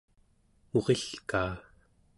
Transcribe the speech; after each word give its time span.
murilkaa 0.71 1.53